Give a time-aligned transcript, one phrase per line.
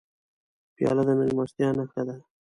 [0.75, 2.15] پیاله د میلمستیا نښه ده.